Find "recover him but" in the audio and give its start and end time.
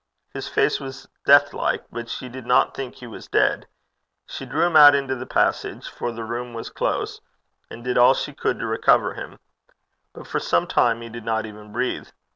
8.65-10.25